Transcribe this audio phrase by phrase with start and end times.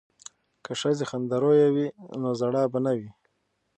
[0.63, 1.87] که ښځې خندرویه وي
[2.21, 3.09] نو ژړا به نه وي.